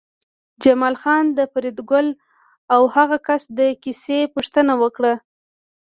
[0.63, 2.07] جمال خان د فریدګل
[2.73, 5.13] او هغه کس د کیسې پوښتنه وکړه